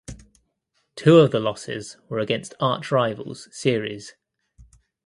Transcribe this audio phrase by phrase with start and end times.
[0.95, 4.13] Two of the losses were against archrivals Ceres.